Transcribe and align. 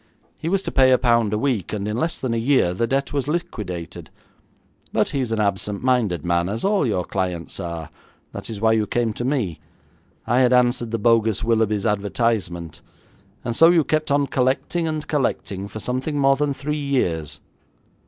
He 0.35 0.49
was 0.49 0.63
to 0.63 0.71
pay 0.71 0.91
a 0.91 0.97
pound 0.97 1.31
a 1.31 1.37
week, 1.37 1.73
and 1.73 1.87
in 1.87 1.95
less 1.95 2.19
than 2.19 2.33
a 2.33 2.37
year 2.37 2.73
the 2.73 2.87
debt 2.87 3.13
was 3.13 3.27
liquidated. 3.27 4.09
But 4.91 5.09
he 5.09 5.19
is 5.19 5.31
an 5.31 5.39
absent 5.39 5.83
minded 5.83 6.25
man, 6.25 6.49
as 6.49 6.63
all 6.63 6.87
your 6.87 7.05
clients 7.05 7.59
are. 7.59 7.91
That 8.31 8.49
is 8.49 8.59
why 8.59 8.71
you 8.71 8.87
came 8.87 9.13
to 9.13 9.23
me. 9.23 9.59
I 10.25 10.39
had 10.39 10.53
answered 10.53 10.89
the 10.89 10.97
bogus 10.97 11.43
Willoughby's 11.43 11.85
advertisement. 11.85 12.81
And 13.45 13.55
so 13.55 13.69
you 13.69 13.83
kept 13.83 14.09
on 14.09 14.25
collecting 14.25 14.87
and 14.87 15.07
collecting 15.07 15.67
for 15.67 15.79
something 15.79 16.17
more 16.17 16.35
than 16.35 16.55
three 16.55 16.77
years. 16.77 17.39